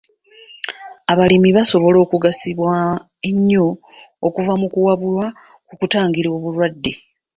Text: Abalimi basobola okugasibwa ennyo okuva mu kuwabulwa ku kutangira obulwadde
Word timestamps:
Abalimi 1.11 1.49
basobola 1.57 1.97
okugasibwa 2.05 2.75
ennyo 3.29 3.65
okuva 4.27 4.53
mu 4.61 4.67
kuwabulwa 4.73 5.25
ku 5.67 5.73
kutangira 5.79 6.29
obulwadde 6.37 6.91